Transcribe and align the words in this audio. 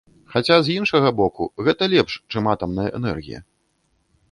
Хаця, 0.35 0.55
з 0.67 0.77
іншага 0.77 1.11
боку, 1.19 1.43
гэта 1.67 1.91
лепш, 1.93 2.17
чым 2.35 2.51
атамная 2.57 2.89
энергія. 3.03 3.45